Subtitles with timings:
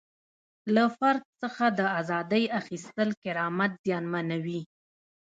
[0.75, 4.61] له فرد څخه د ازادۍ اخیستل کرامت زیانمنوي.